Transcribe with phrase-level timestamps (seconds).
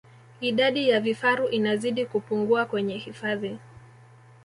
[0.41, 3.57] Idadi ya vifaru inazidi kupungua kwenye hifadhi